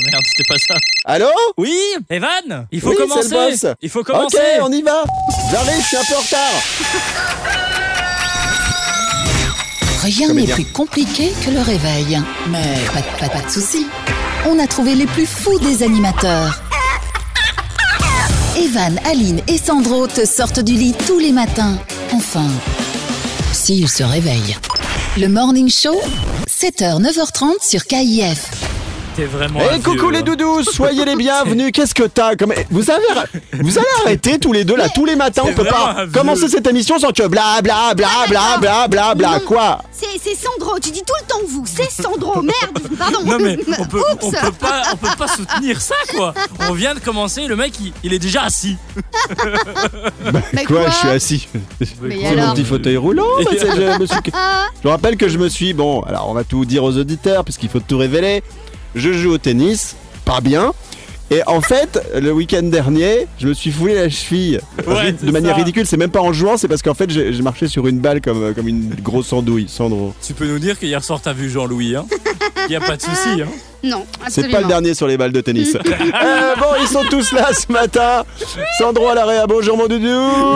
[0.00, 0.74] Ah merde, c'était pas ça.
[1.04, 1.26] Allô?
[1.56, 1.74] Oui,
[2.10, 3.28] Evan, il faut Oui, c'est commencer.
[3.30, 3.66] le boss.
[3.82, 4.38] Il faut Ok, commencer.
[4.62, 5.02] on y va
[5.50, 7.58] J'arrive, je suis un peu en retard
[10.04, 10.54] Rien n'est Comédien.
[10.54, 12.20] plus compliqué que le réveil.
[12.48, 12.62] Mais
[12.94, 13.86] pas, de- pas, pas de soucis.
[14.46, 16.60] On a trouvé les plus fous des animateurs.
[18.56, 21.76] Evan, Aline et Sandro te sortent du lit tous les matins.
[22.12, 22.46] Enfin,
[23.52, 24.56] s'ils se réveillent.
[25.16, 26.00] Le Morning Show,
[26.48, 28.46] 7h, 9h30 sur KIF.
[29.18, 29.58] T'es vraiment.
[29.74, 30.22] Eh coucou vieux, les hein.
[30.22, 31.72] doudous, soyez les bienvenus.
[31.74, 33.02] Qu'est-ce que t'as comme vous avez
[33.52, 35.42] vous allez arrêter tous les deux là tous les matins.
[35.44, 39.40] On peut pas commencer cette émission sans que bla bla bla bla bla bla bla
[39.40, 39.82] quoi.
[39.90, 43.24] C'est Sandro, tu dis tout le temps vous, c'est Sandro, merde, pardon.
[43.24, 46.32] Non mais on peut, on peut pas, on peut pas soutenir ça quoi.
[46.68, 48.76] On vient de commencer, le mec il, il est déjà assis.
[50.52, 51.48] Mais Quoi, quoi je suis assis.
[51.80, 53.24] C'est mon petit fauteuil roulant.
[53.40, 54.20] je, me suis-
[54.84, 56.02] je rappelle que je me suis bon.
[56.02, 58.44] Alors on va tout dire aux auditeurs puisqu'il faut tout révéler.
[58.94, 60.72] Je joue au tennis, pas bien.
[61.30, 65.50] Et en fait, le week-end dernier, je me suis foulé la cheville Ouais, de manière
[65.50, 65.56] ça.
[65.58, 65.84] ridicule.
[65.86, 68.54] C'est même pas en jouant, c'est parce qu'en fait j'ai marché sur une balle comme,
[68.54, 70.14] comme une grosse andouille, Sandro.
[70.26, 72.06] Tu peux nous dire qu'hier soir t'as vu Jean-Louis hein?
[72.70, 73.48] Y a pas de souci hein.
[73.82, 74.52] Non, C'est absolument.
[74.54, 75.76] pas le dernier sur les balles de tennis.
[76.18, 78.24] Euh, bon, ils sont tous là ce matin.
[78.78, 79.40] Sandro à l'arrêt.
[79.48, 80.08] Bonjour mon doudou.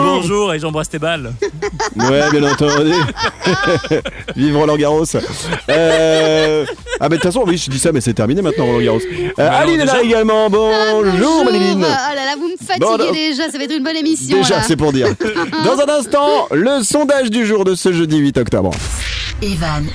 [0.03, 1.33] Bonjour et j'embrasse tes balles.
[1.95, 2.91] Ouais, bien entendu.
[4.35, 5.05] Vive Roland Garros.
[5.69, 6.65] Euh...
[6.99, 8.99] Ah, mais de toute façon, oui, je dis ça, mais c'est terminé maintenant, Roland Garros.
[9.01, 10.49] Euh, alors, Aline est là déjà également.
[10.49, 11.85] Bonjour, Maline.
[11.87, 14.37] Ah là là, vous me fatiguez Bon, déjà, ça va être une bonne émission.
[14.37, 14.63] Déjà, là.
[14.63, 15.07] c'est pour dire.
[15.63, 18.71] Dans un instant, le sondage du jour de ce jeudi 8 octobre.
[19.47, 19.85] Evan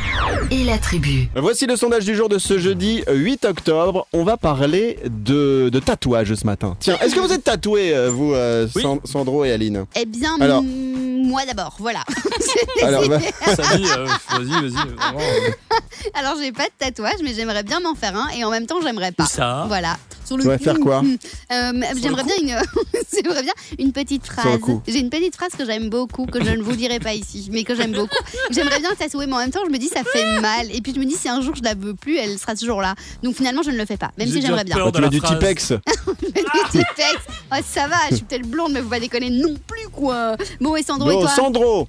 [0.51, 1.27] et la tribu.
[1.35, 4.07] Voici le sondage du jour de ce jeudi 8 octobre.
[4.13, 6.77] On va parler de, de tatouage ce matin.
[6.81, 8.83] Tiens, est-ce que vous êtes tatoués, euh, vous, euh, Oui.
[8.83, 9.87] San- Sandro et Aline?
[9.99, 10.63] Eh bien, Alors.
[10.63, 12.01] mm, moi d'abord, voilà.
[12.83, 13.21] Alors, bah,
[13.57, 14.71] Samy, euh, vas-y, vas-y.
[14.73, 15.51] vraiment, euh,
[16.15, 18.83] Alors, j'ai pas de tatouage, mais j'aimerais bien m'en faire un, et en même temps,
[18.83, 19.25] j'aimerais pas.
[19.25, 19.97] Ça Voilà.
[20.29, 21.03] Sur le Tu vas faire quoi
[21.53, 22.49] Euh, J'aimerais bien une,
[23.13, 24.61] j'aimerais bien une petite phrase.
[24.87, 27.65] J'ai une petite phrase que j'aime beaucoup, que je ne vous dirai pas ici, mais
[27.65, 28.15] que j'aime beaucoup.
[28.51, 30.69] J'aimerais bien tatouer, mais en même temps, je me dis ça fait mal.
[30.75, 32.83] Et puis je me dis si un jour je la veux plus, elle sera toujours
[32.83, 32.95] là.
[33.23, 34.77] Donc finalement, je ne le fais pas, même si j'aimerais bien.
[34.77, 35.21] bah, tu mets du.
[35.21, 35.73] Tipex.
[36.19, 36.33] Du
[36.71, 37.17] Tipex.
[37.53, 40.37] Oh, ça va, je suis peut-être blonde, mais vous pas déconner non plus quoi.
[40.61, 41.31] Bon, et Sandro et Bon, toi?
[41.31, 41.89] Sandro,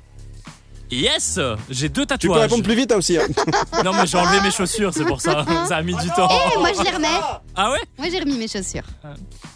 [0.91, 1.39] Yes
[1.69, 2.41] J'ai deux tu peux tatouages.
[2.41, 3.17] répondre plus vite aussi.
[3.17, 3.27] hein.
[3.85, 5.45] Non mais j'ai enlevé mes chaussures, c'est pour ça.
[5.67, 6.27] Ça a mis du temps.
[6.55, 7.07] Eh, moi je les remets.
[7.55, 7.79] Ah ouais?
[7.97, 8.83] Moi j'ai remis mes chaussures.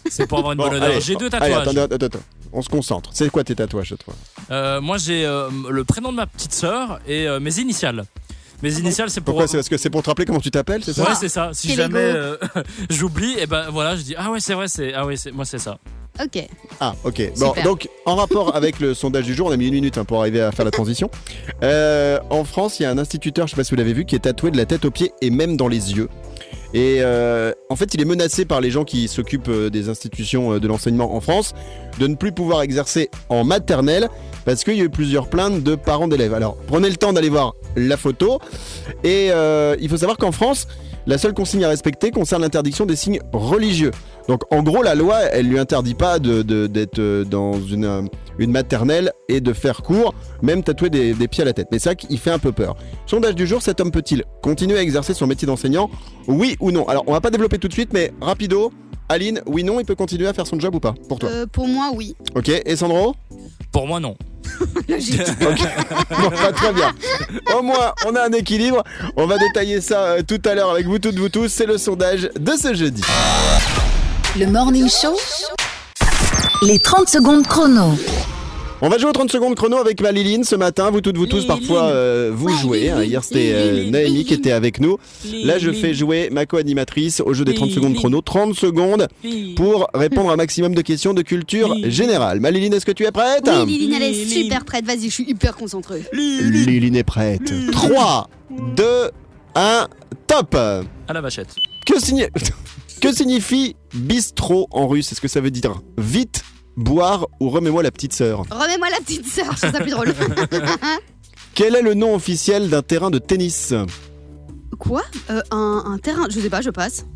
[0.08, 1.00] C'est pour avoir une Bon, bonne odeur.
[1.00, 1.62] J'ai deux Allez, tatouages.
[1.68, 2.18] attendez, attends, attends.
[2.52, 3.10] On se concentre.
[3.12, 4.14] C'est quoi tes tatouages, toi?
[4.52, 8.04] Euh, moi j'ai euh, le prénom de ma petite sœur et euh, mes initiales.
[8.62, 9.34] Mes initiales c'est pour.
[9.34, 11.28] Pourquoi C'est parce que c'est pour te rappeler comment tu t'appelles, c'est ça Ouais c'est
[11.28, 11.50] ça.
[11.52, 12.36] Si jamais euh,
[12.90, 15.44] j'oublie, et ben voilà, je dis ah ouais c'est vrai c'est ah ouais c'est moi
[15.44, 15.78] c'est ça.
[16.22, 16.46] Ok.
[16.80, 17.32] Ah, ok.
[17.38, 17.64] Bon, Super.
[17.64, 20.20] donc en rapport avec le sondage du jour, on a mis une minute hein, pour
[20.20, 21.10] arriver à faire la transition.
[21.64, 24.04] Euh, en France, il y a un instituteur, je sais pas si vous l'avez vu,
[24.04, 26.08] qui est tatoué de la tête aux pieds et même dans les yeux.
[26.74, 30.54] Et euh, en fait, il est menacé par les gens qui s'occupent euh, des institutions
[30.54, 31.54] euh, de l'enseignement en France
[32.00, 34.08] de ne plus pouvoir exercer en maternelle
[34.44, 36.34] parce qu'il y a eu plusieurs plaintes de parents d'élèves.
[36.34, 38.38] Alors, prenez le temps d'aller voir la photo.
[39.02, 40.66] Et euh, il faut savoir qu'en France,
[41.06, 43.90] la seule consigne à respecter concerne l'interdiction des signes religieux.
[44.26, 47.84] Donc en gros, la loi, elle lui interdit pas de- de- d'être euh, dans une,
[47.84, 48.02] euh,
[48.38, 51.68] une maternelle et de faire court, même tatouer des, des pieds à la tête.
[51.70, 52.74] Mais ça qui fait un peu peur.
[53.04, 55.90] Sondage du jour, cet homme peut-il continuer à exercer son métier d'enseignant?
[56.26, 56.88] Oui ou non?
[56.88, 58.72] Alors on va pas développer tout de suite, mais rapido.
[59.08, 61.28] Aline, oui, non, il peut continuer à faire son job ou pas Pour toi.
[61.28, 62.16] Euh, pour moi, oui.
[62.34, 63.14] Ok, et Sandro
[63.70, 64.16] Pour moi non.
[66.10, 66.92] Bon, pas très bien.
[67.56, 68.82] Au moins, on a un équilibre.
[69.16, 71.48] On va détailler ça euh, tout à l'heure avec vous toutes, vous tous.
[71.48, 73.02] C'est le sondage de ce jeudi.
[74.38, 75.16] Le Morning Show,
[76.62, 77.96] les 30 secondes chrono.
[78.82, 80.90] On va jouer aux 30 secondes chrono avec Maliline ce matin.
[80.90, 82.90] Vous toutes, vous tous, parfois, euh, vous jouez.
[82.90, 83.02] hein.
[83.02, 84.98] Hier, c'était euh, Naomi qui était avec nous.
[85.44, 88.20] Là, je fais jouer ma co-animatrice au jeu des 30 secondes chrono.
[88.20, 89.08] 30 secondes
[89.56, 92.40] pour répondre à un maximum de questions de culture générale.
[92.40, 94.42] Maliline, est-ce que tu es prête Oui, Liline, elle est Liline.
[94.44, 94.84] super prête.
[94.84, 96.02] Vas-y, je suis hyper concentrée.
[96.12, 97.52] Liline est prête.
[97.72, 98.28] 3,
[98.76, 98.84] 2,
[99.54, 99.88] 1,
[100.26, 101.54] top À la vachette.
[101.86, 102.28] Que, signi-
[103.00, 105.12] que signifie bistrot en russe?
[105.12, 106.44] Est-ce que ça veut dire vite,
[106.76, 110.14] boire ou remets-moi la petite sœur Remets-moi la petite sœur, je trouve ça plus drôle.
[111.54, 113.72] Quel est le nom officiel d'un terrain de tennis?
[114.78, 115.02] Quoi?
[115.30, 117.06] Euh, un, un terrain Je sais pas, je passe.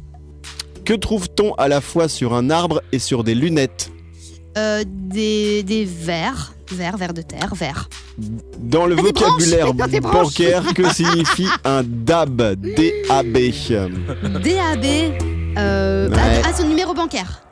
[0.84, 3.90] Que trouve-t-on à la fois sur un arbre et sur des lunettes?
[4.56, 6.54] Euh, des, des vers.
[6.70, 7.88] Vers, vers de terre, vers.
[8.58, 13.32] Dans le Ah, des branches vocabulaire des branches bancaire, que signifie un DAB D-A-B
[14.42, 14.84] DAB.
[15.56, 16.16] Euh, Ouais.
[16.16, 17.42] ah, ah, son numéro bancaire.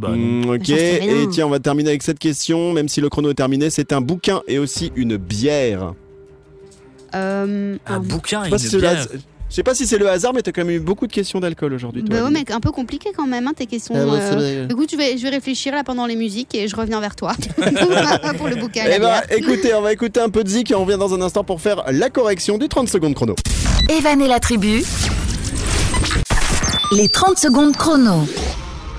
[0.00, 0.08] Bah.
[0.08, 3.34] Hmm, Ok, et tiens, on va terminer avec cette question, même si le chrono est
[3.34, 3.68] terminé.
[3.68, 5.92] C'est un bouquin et aussi une bière.
[7.14, 9.06] Euh, un bouquin Je et sais pas si une bière.
[9.50, 11.40] Je sais pas si c'est le hasard, mais t'as quand même eu beaucoup de questions
[11.40, 12.02] d'alcool aujourd'hui.
[12.02, 13.94] Bah ouais, un peu compliqué quand même, hein, tes questions.
[13.96, 14.68] Ah ouais, euh.
[14.70, 17.32] je vais, je vais réfléchir là pendant les musiques et je reviens vers toi
[18.38, 18.84] pour le bouquin.
[18.86, 19.22] Eh ben, bière.
[19.36, 21.60] écoutez, on va écouter un peu de Zik et on revient dans un instant pour
[21.60, 23.34] faire la correction du 30 secondes chrono.
[23.88, 24.84] Evan et la tribu.
[26.92, 28.26] Les 30 secondes chrono.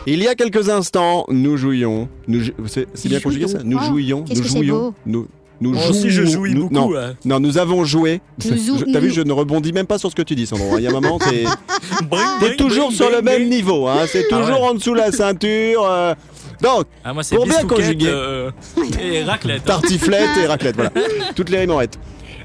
[0.08, 2.10] Il y a quelques instants, nous jouions.
[2.28, 4.26] Nous, jou- c'est c'est bien conjugué ça Nous Oh, jouions.
[4.36, 4.94] Nous jouions.
[5.06, 5.28] Nous,
[5.60, 6.74] nous Moi aussi, je jouis nous- beaucoup.
[6.74, 7.12] Non, ouais.
[7.24, 8.20] non, nous avons joué.
[8.44, 10.34] Nous jou- Je- T'as vu, nous- je ne rebondis même pas sur ce que tu
[10.34, 10.78] dis, Sandro.
[10.80, 11.44] Il y a un moment, t'es
[12.10, 13.50] Bring, t'es bring, toujours bring, sur le bring, même bring.
[13.50, 13.88] niveau.
[13.88, 14.68] Hein, c'est Ah toujours ouais.
[14.70, 15.86] en dessous la ceinture.
[15.86, 16.16] euh.
[16.62, 18.08] Donc, Ah, moi, c'est Pour bien bistouquette, conjuguer.
[18.10, 18.52] euh,
[19.02, 19.62] et raclette.
[19.62, 19.64] hein.
[19.66, 20.92] tartiflette et raclette, voilà.
[21.36, 21.98] Toutes les rimerettes.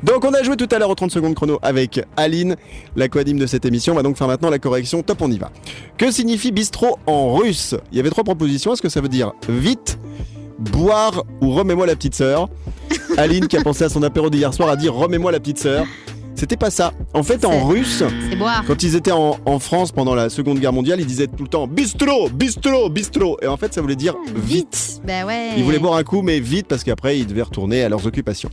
[0.03, 2.57] Donc on a joué tout à l'heure aux 30 secondes chrono avec Aline,
[2.97, 3.93] la coanime de cette émission.
[3.93, 5.03] On va donc faire maintenant la correction.
[5.03, 5.51] Top, on y va.
[5.99, 7.75] Que signifie bistrot en russe?
[7.93, 8.73] Il y avait trois propositions.
[8.73, 9.99] Est-ce que ça veut dire vite,
[10.59, 12.49] boire ou remets-moi la petite sœur?
[13.17, 15.87] Aline, qui a pensé à son apéro d'hier soir, a dit remets-moi la petite sœur.
[16.35, 16.93] C'était pas ça.
[17.15, 18.05] En fait, en russe,
[18.67, 21.49] quand ils étaient en, en France pendant la Seconde Guerre mondiale, ils disaient tout le
[21.49, 23.39] temps bistrot, bistrot, bistrot.
[23.41, 25.01] Et en fait, ça voulait dire vite.
[25.07, 25.53] Bah ouais.
[25.57, 28.51] Ils voulaient boire un coup, mais vite, parce qu'après, ils devaient retourner à leurs occupations.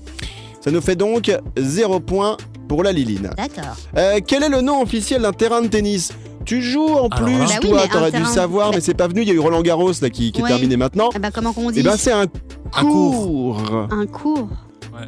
[0.64, 2.38] Ça nous fait donc 0 point
[2.70, 3.30] pour la Liline.
[3.36, 3.76] D'accord.
[3.98, 6.12] Euh, quel est le nom officiel d'un terrain de tennis?
[6.46, 9.08] Tu joues en Alors plus, Bah oui, toi, t'aurais dû terrain- savoir, mais c'est pas
[9.08, 9.22] venu.
[9.22, 11.10] Il y a eu Roland Garros là, qui, qui est terminé maintenant.
[11.16, 12.24] Ah bah comment qu'on dit Et ben, c'est un
[12.76, 13.62] Un cours.
[13.92, 14.48] Un cours.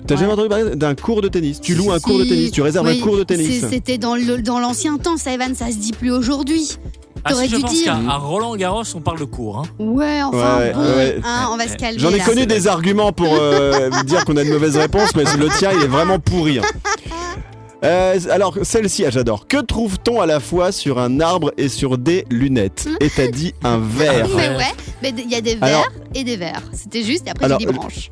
[0.07, 0.19] T'as Ouais.
[0.21, 1.61] jamais entendu parler d'un cours de tennis?
[1.61, 2.03] Tu loues un Si.
[2.03, 3.65] cours de tennis, tu réserves Oui, un cours de tennis.
[3.69, 4.15] C'était dans
[4.59, 6.77] l'ancien temps, ça, Evan, ça se dit plus aujourd'hui.
[7.27, 7.85] Ah, si, T'aurais je pense dire.
[8.05, 9.57] qu'à à Roland Garros, on parle de cours.
[9.57, 9.63] Hein.
[9.83, 11.17] Ouais, enfin Ouais, bon, ouais.
[11.23, 11.97] hein, on va se calmer.
[11.97, 12.23] J'en ai là.
[12.23, 15.81] connu des arguments pour euh, dire qu'on a de mauvaises réponses, mais le tien, il
[15.81, 16.59] est vraiment pourri.
[16.59, 16.63] hein.
[17.83, 19.47] Euh, alors, celle-ci, ah, j'adore.
[19.47, 22.87] Que trouve-t-on à la fois sur un arbre et sur des lunettes?
[22.99, 24.27] Et t'as dit un verre.
[24.35, 26.63] Mais ouais, mais il y a des verres Alors- et des verres.
[26.73, 28.11] C'était juste, et après j'ai des branches.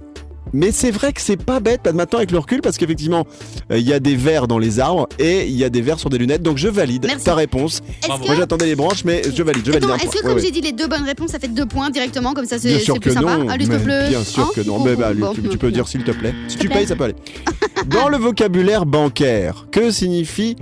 [0.53, 3.25] Mais c'est vrai que c'est pas bête pas de maintenant avec le recul parce qu'effectivement,
[3.71, 6.00] euh, il y a des verres dans les arbres et il y a des verres
[6.00, 6.44] sur des lunettes.
[6.44, 7.25] Donc je valide Merci.
[7.25, 7.81] ta réponse.
[8.07, 10.41] Moi j'attendais les branches, mais je valide, je valide est-ce que comme ouais.
[10.41, 12.79] j'ai dit les deux bonnes réponses, ça fait deux points directement Comme ça, Bien c'est
[12.79, 13.45] sûr c'est que plus sympa non.
[13.45, 14.09] Mais plaît.
[14.09, 14.77] Bien sûr Hein que non.
[14.77, 16.33] Bon, Mais bah, tu, peux dire s'il te plaît.
[16.47, 16.79] Si tu plaît.
[16.79, 17.15] payes, ça peut aller.
[17.88, 20.55] Dans le vocabulaire bancaire, que signifie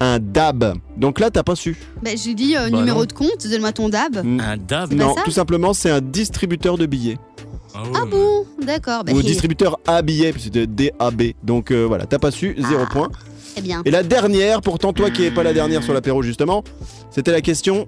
[0.00, 0.74] un DAB?
[0.96, 1.76] Donc là, t'as pas su.
[2.02, 3.04] Bah, j'ai dit euh, Bah numéro non.
[3.06, 4.18] de compte, donne-moi ton DAB.
[4.18, 4.92] Un dab.
[4.92, 7.18] Non, tout simplement, c'est un distributeur de billets.
[7.74, 9.04] Ah, ouais, Ah bon D'accord.
[9.04, 11.22] Bah, Ou eh, distributeur à billets, puis c'était DAB.
[11.42, 12.92] Donc euh, voilà, t'as pas su, zéro Ah.
[12.92, 13.08] point.
[13.54, 13.82] Très bien.
[13.84, 16.64] Et la dernière, pourtant toi qui n'es pas la dernière sur l'apéro justement,
[17.10, 17.86] c'était la question,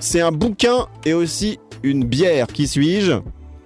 [0.00, 3.12] c'est un bouquin et aussi une bière, qui suis-je?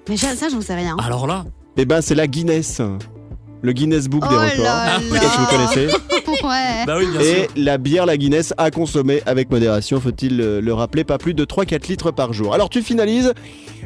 [0.09, 0.97] Mais ça, ça, j'en sais rien.
[0.99, 1.45] Alors là,
[1.77, 2.81] Eh ben c'est la Guinness,
[3.63, 4.65] le Guinness Book des oh records.
[4.65, 5.89] là Je sais pas si vous connaissez.
[6.45, 6.87] Ouais.
[6.87, 7.47] bah oui, bien Et sûr.
[7.57, 11.45] la bière, la Guinness, à consommer avec modération, faut-il le, le rappeler, pas plus de
[11.45, 12.55] 3-4 litres par jour.
[12.55, 13.35] Alors tu finalises,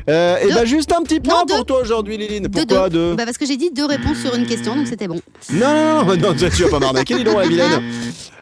[0.08, 0.54] euh, et Deux.
[0.54, 2.48] ben juste un petit point Non, pour toi aujourd'hui Liline.
[2.50, 3.10] Pourquoi deux.
[3.10, 5.20] deux Bah parce que j'ai dit deux réponses sur une question, donc c'était bon.
[5.52, 7.82] Non, non, non, non, tu vas pas m'arnaquer, dis donc, la vilaine.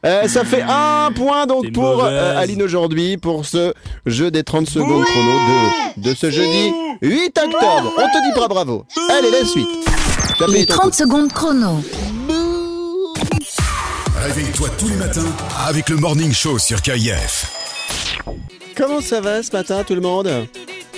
[0.05, 3.73] Euh, ça fait un point donc pour euh, Aline aujourd'hui pour ce
[4.05, 5.31] jeu des 30 secondes chrono
[5.97, 7.93] de, de ce jeudi 8 octobre.
[7.97, 8.85] On te dit pas bravo.
[9.11, 9.69] Allez, la suite.
[10.49, 11.83] Les ton 30 secondes chrono.
[14.25, 15.25] Réveille-toi tous les matins
[15.67, 17.47] avec le Morning Show sur KIF.
[18.77, 20.27] Comment ça va ce matin tout le monde?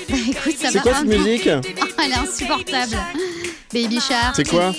[0.09, 1.49] Bah écoute, ça C'est va quoi un cette musique?
[1.49, 2.97] Oh, elle est insupportable.
[3.73, 4.35] Baby Shark.
[4.37, 4.73] C'est quoi?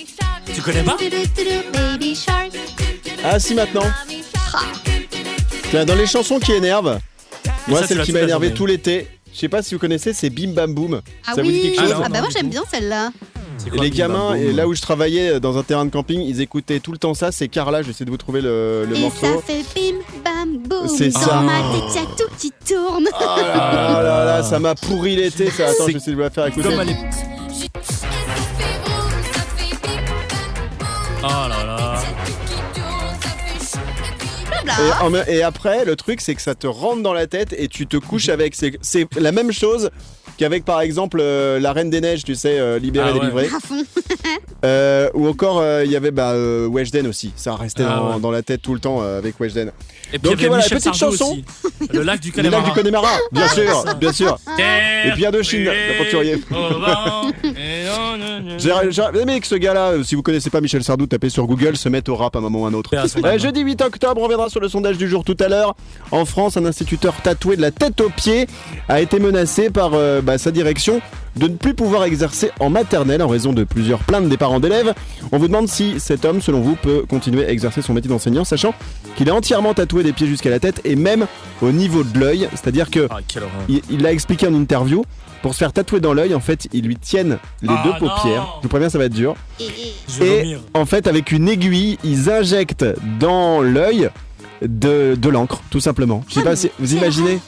[0.53, 0.97] Tu connais pas?
[1.73, 2.51] Baby Shark.
[3.23, 3.85] Ah si maintenant.
[5.71, 6.99] Tiens, dans les chansons qui énervent,
[7.67, 8.57] moi Ça, tu celle l'as qui toute m'a la énervé journée.
[8.57, 11.01] tout l'été, je sais pas si vous connaissez, c'est Bim Bam Boom.
[11.25, 11.61] Ah ça vous dit oui.
[11.63, 11.91] quelque chose?
[11.91, 13.09] Alors, Ah bah moi j'aime bien celle-là.
[13.57, 15.89] C'est Et quoi, les gamins, et là où je travaillais euh, dans un terrain de
[15.91, 17.31] camping, ils écoutaient tout le temps ça.
[17.31, 19.25] C'est Carla, j'essaie de vous trouver le, le Et morceau.
[19.25, 20.87] ça fait bim bam boum.
[20.87, 21.41] C'est Dans ça.
[21.41, 23.07] ma tête, y a tout qui tourne.
[23.13, 25.67] Oh là là là, ça m'a pourri l'été ça.
[25.67, 26.69] Attends, j'essaie de vous la faire écouter.
[26.69, 27.05] Comme l'époque.
[31.23, 32.01] Oh là là.
[34.77, 37.67] Et, en et après, le truc, c'est que ça te rentre dans la tête et
[37.67, 38.55] tu te couches avec.
[38.81, 39.89] C'est la même chose
[40.37, 43.19] qu'avec, par exemple, euh, La Reine des Neiges, tu sais, euh, Libéré, Ah ouais.
[43.19, 43.45] délivré.
[43.47, 43.83] À fond.
[44.63, 47.31] Euh, ou encore, euh, il y avait bah, euh, Weshden aussi.
[47.35, 48.19] Ça restait Ah dans, ouais.
[48.19, 49.67] dans la tête tout le temps euh, avec Weshden.
[50.11, 51.33] Et puis Donc, il y avait voilà, Michel petite Sardou chanson.
[51.79, 51.87] aussi.
[51.93, 52.73] Le lac du Les lacs Connemara.
[52.73, 54.39] du Connemara, bien sûr, bien sûr.
[54.57, 56.41] Et Et puis Indochine, l'aventurier.
[58.57, 61.45] J'ai j'ai aimé que ce gars-là, euh, si vous connaissez pas Michel Sardou, tapez sur
[61.45, 62.91] Google, se mette au rap à un moment ou à un autre.
[63.23, 65.75] Euh, jeudi 8 octobre, on reviendra sur le sondage du jour tout à l'heure.
[66.11, 68.47] En France, un instituteur tatoué de la tête aux pieds
[68.87, 70.99] a été menacé par euh, bah, sa direction
[71.37, 74.93] de ne plus pouvoir exercer en maternelle en raison de plusieurs plaintes des parents d'élèves.
[75.31, 78.43] On vous demande si cet homme, selon vous, peut continuer à exercer son métier d'enseignant,
[78.45, 78.73] sachant
[79.15, 81.25] qu'il est entièrement tatoué des pieds jusqu'à la tête et même
[81.61, 82.47] au niveau de l'œil.
[82.51, 83.55] C'est-à-dire que Ah, quelle horreur.
[83.69, 85.03] il il l'a expliqué en interview.
[85.41, 87.99] Pour se faire tatouer dans l'œil, en fait, ils lui tiennent les Ah, deux non.
[87.99, 88.47] paupières.
[88.57, 89.35] Je vous préviens, ça va être dur.
[89.59, 90.59] Je vais Et vomir.
[90.73, 92.85] en fait, avec une aiguille, ils injectent
[93.19, 94.09] dans l'œil
[94.63, 96.23] de, de l'encre, tout simplement.
[96.29, 97.39] Je sais pas si vous imaginez.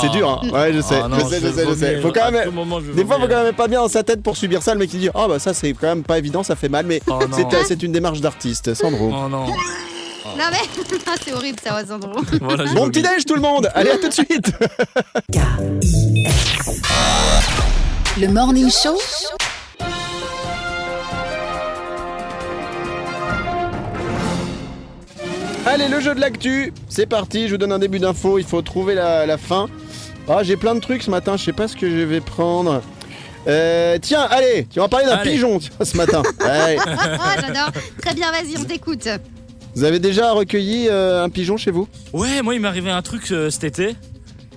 [0.00, 0.48] C'est dur, hein.
[0.52, 2.00] Ouais, je sais, Ah non, je sais, je sais, je sais.
[2.00, 2.50] Faut quand même.
[2.50, 4.74] moment, Des fois, faut quand même pas bien dans sa tête pour subir ça.
[4.74, 6.86] Le mec il dit, ah bah ça c'est quand même pas évident, ça fait mal,
[6.86, 7.18] mais Oh
[7.66, 9.10] c'est une démarche d'artiste, Sandro.
[9.12, 9.46] Oh non.
[10.36, 10.58] Non mais
[11.06, 12.12] Ah, c'est horrible ça, Sandro.
[12.42, 13.70] Voilà, Bon petit déj tout le monde.
[13.74, 14.52] Allez à tout de suite.
[18.20, 18.98] Le Morning Show,
[25.68, 27.46] Allez, le jeu de l'actu, c'est parti.
[27.46, 28.38] Je vous donne un début d'info.
[28.38, 29.66] Il faut trouver la, la fin.
[30.28, 31.36] Ah, j'ai plein de trucs ce matin.
[31.36, 32.82] Je sais pas ce que je vais prendre.
[33.46, 35.30] Euh, tiens, allez, tu vas parler d'un Allez.
[35.32, 36.22] pigeon tiens, ce matin.
[36.40, 36.76] Allez.
[36.86, 37.70] Ah, j'adore.
[38.02, 39.08] Très bien, vas-y, on t'écoute.
[39.74, 41.86] Vous avez déjà recueilli euh, un pigeon chez vous?
[42.12, 43.94] Ouais, moi il m'est arrivé un truc euh, cet été.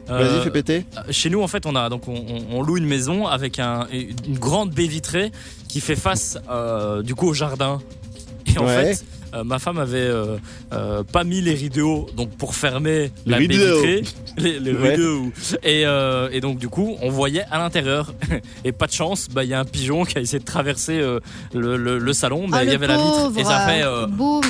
[0.07, 0.85] Vas-y, Euh, fais péter.
[1.09, 3.87] Chez nous, en fait, on a donc on, on- on loue une maison avec un-
[3.93, 5.31] une grande baie vitrée
[5.69, 7.79] qui fait face euh, du coup au jardin.
[8.53, 8.93] Et en Ouais.
[8.95, 10.37] fait, euh, ma femme avait euh,
[10.73, 13.81] euh, pas mis les rideaux donc pour fermer Les la baie rideaux.
[13.81, 14.03] vitrée,
[14.37, 14.91] les, les Ouais.
[14.95, 15.31] rideaux.
[15.63, 18.13] Et, euh, et donc du coup, on voyait à l'intérieur.
[18.65, 20.99] et pas de chance, bah il y a un pigeon qui a essayé de traverser
[20.99, 21.19] euh,
[21.53, 24.07] le, le- le salon, mais Ah, il y avait la vitre et ça fait euh,
[24.07, 24.41] Boum.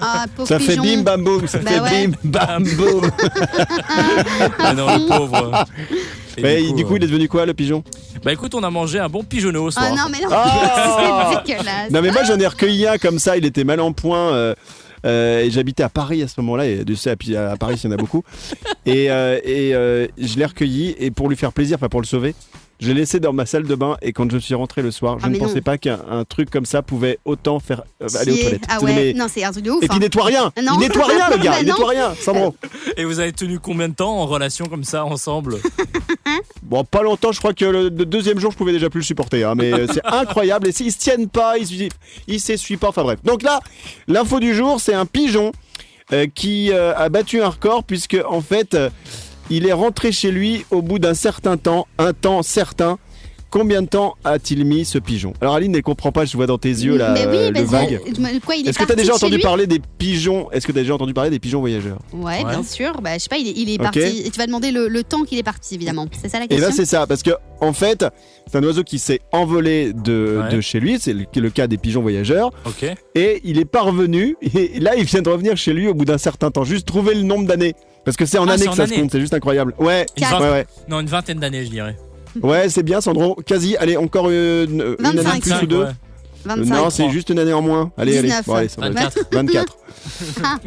[0.00, 2.06] Ah, Ça fait bim bam boum, ça Bah fait ouais.
[2.08, 3.10] bim bam boum.
[4.58, 5.64] Mais non, le pauvre.
[6.36, 7.82] Et Mais du coup, euh, il est devenu quoi le pigeon?
[8.24, 9.86] Bah écoute, on a mangé un bon pigeonneau au soir.
[9.88, 11.90] Ah non, mais non, Ah c'est dégueulasse.
[11.90, 14.32] Non mais moi j'en ai recueilli un comme ça, il était mal en point.
[14.32, 14.54] euh,
[15.06, 17.88] euh, et j'habitais à Paris à ce moment-là, et tu sais, à, Paris il y
[17.88, 18.22] en a beaucoup.
[18.84, 22.06] Et, euh, et euh, je l'ai recueilli, et pour lui faire plaisir, enfin pour le
[22.06, 22.34] sauver,
[22.80, 25.18] je l'ai laissé dans ma salle de bain, et quand je suis rentré le soir,
[25.18, 25.40] je Ah, ne non.
[25.46, 28.64] pensais pas qu'un un truc comme ça pouvait autant faire euh, aller aux toilettes.
[28.68, 29.82] Ah ouais, mais- non, c'est un truc de ouf.
[29.82, 30.00] Et puis il hein.
[30.00, 30.72] nettoie rien Non.
[30.74, 31.74] Il nettoie rien le gars, Bah il non.
[31.74, 32.56] nettoie rien, Sandro
[32.96, 35.56] Et vous avez tenu combien de temps en relation comme ça ensemble
[36.62, 39.04] Bon, pas longtemps, je crois que le, le deuxième jour, je pouvais déjà plus le
[39.04, 39.42] supporter.
[39.44, 40.68] hein, mais euh, c'est incroyable.
[40.68, 41.88] Et s'ils se tiennent pas, ils se-
[42.28, 42.88] ils s'essuient pas.
[42.88, 43.18] Enfin bref.
[43.24, 43.60] Donc là,
[44.08, 45.52] l'info du jour, c'est un pigeon
[46.12, 48.90] euh, qui euh, a battu un record puisque en fait, euh,
[49.50, 52.98] il est rentré chez lui au bout d'un certain temps, un temps certain.
[53.52, 55.32] Combien de temps a-t-il mis ce pigeon?
[55.40, 57.54] Alors Aline ne comprend pas, je vois dans tes yeux là Mais oui, euh, le
[57.54, 57.98] parce vague.
[58.00, 59.42] que- quoi, il Est-ce que tu as parti déjà de chez entendu lui?
[59.42, 60.48] parler des pigeons?
[60.52, 61.98] Est-ce que tu as déjà entendu parler des pigeons voyageurs?
[62.12, 62.44] Ouais, Ouais.
[62.48, 63.00] bien sûr.
[63.02, 63.82] Bah, je sais pas, il est, il est Ok.
[63.82, 64.22] parti.
[64.24, 66.06] Et tu vas demander le, le temps qu'il est parti, évidemment.
[66.22, 66.68] C'est ça la Et question?
[66.68, 68.04] là, c'est ça, parce que en fait,
[68.46, 70.54] c'est un oiseau qui s'est envolé de, Ouais.
[70.54, 71.00] de chez lui.
[71.00, 72.52] C'est le, le cas des pigeons voyageurs.
[72.66, 72.86] Ok.
[73.16, 74.36] Et il est parvenu.
[74.54, 76.62] Et là, il vient de revenir chez lui au bout d'un certain temps.
[76.62, 77.74] Juste trouver le nombre d'années.
[78.04, 79.10] Parce que c'est en Ah, années c'est que en ça se compte.
[79.12, 79.74] C'est juste incroyable.
[79.78, 80.06] Ouais.
[80.18, 80.66] Vingt- Ouais, ouais.
[80.88, 81.96] Non, une vingtaine d'années, je dirais.
[82.42, 83.34] Ouais, c'est bien, Sandro.
[83.44, 83.76] Quasi.
[83.76, 85.42] Allez, encore une, une année de 25.
[85.42, 85.84] plus ou deux.
[85.84, 85.90] ouais.
[86.44, 86.74] 25.
[86.74, 87.92] Non, c'est juste une année en moins.
[87.98, 88.32] Allez, 19.
[88.32, 88.42] allez.
[88.46, 88.88] Bon, allez, ça va.
[88.88, 89.18] 24.
[89.32, 89.76] 24.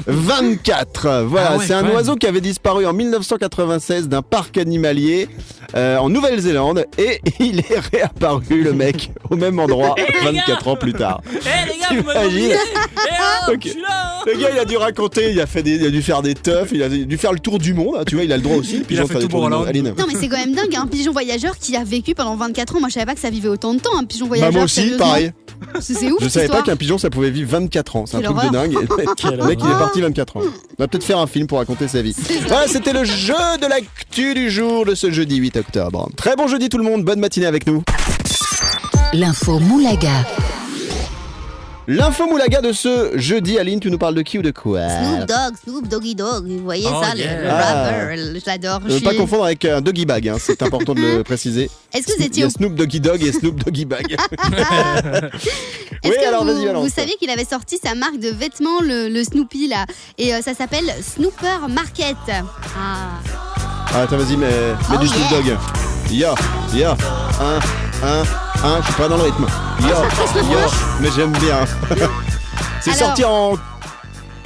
[0.08, 5.28] 24 Voilà, Ah ouais, c'est un oiseau qui avait disparu en 1996 d'un parc animalier
[5.76, 10.94] euh, en Nouvelle-Zélande et il est réapparu, le mec, au même endroit 24 ans plus
[10.94, 11.22] tard.
[11.32, 12.58] Eh les gars, vous m'avez Eh
[13.50, 13.60] oh, Ok.
[13.64, 14.24] je suis là hein.
[14.26, 16.34] Le gars, il a dû raconter, il a, fait des, il a dû faire des
[16.34, 18.44] teufs, il a dû faire le tour du monde, hein, tu vois, il a le
[18.44, 18.78] droit aussi.
[18.80, 19.50] le pigeon fait tout pour.
[19.50, 22.80] Non mais c'est quand même dingue, un pigeon voyageur qui a vécu pendant 24 ans.
[22.80, 24.54] Moi je savais pas que ça vivait autant de temps, un pigeon Bah, voyageur.
[24.54, 25.32] moi aussi, pareil.
[25.80, 26.22] C'est ouf.
[26.22, 28.06] Je savais pas qu'un pigeon ça pouvait vivre 24 ans.
[28.06, 28.74] C'est un truc de dingue.
[29.24, 30.42] Le mec, il est parti 24 ans.
[30.44, 32.16] On va peut-être faire un film pour raconter sa vie.
[32.48, 36.10] Voilà, c'était le jeu de l'actu du jour de ce jeudi 8 octobre.
[36.16, 37.84] Très bon jeudi tout le monde, bonne matinée avec nous.
[39.14, 40.26] l'info Moulaga,
[41.88, 45.28] L'info moulaga de ce jeudi, Aline, tu nous parles de qui ou de quoi Snoop
[45.28, 47.42] Dogg, Snoop Doggy Dog, vous voyez Oh, ça, le- yeah.
[47.42, 47.62] le, Ah.
[47.62, 48.80] rapper, je l'adore.
[48.82, 51.70] Ne je pas suis- confondre avec un doggy bag, hein, c'est important de le préciser.
[51.94, 54.16] Est-ce que vous Il y étiez a Snoop Doggy Dog et Snoop Doggy Bag.
[56.04, 58.80] Est-ce Oui, que alors, vous, vas-y, vous saviez qu'il avait sorti sa marque de vêtements,
[58.82, 59.86] le, le Snoopy là,
[60.18, 62.16] et euh, ça s'appelle Snooper Market.
[62.30, 63.20] Ah.
[63.94, 65.42] Ah, attends, vas-y, mets, mets Oh, du Snoop yeah.
[65.42, 65.58] Dogg.
[66.12, 66.36] Ya,
[66.76, 66.98] ya,
[67.42, 68.24] un, un,
[68.64, 69.46] un, je suis pas dans le rythme.
[71.02, 71.60] Mais j'aime bien.
[72.82, 73.54] C'est sorti en,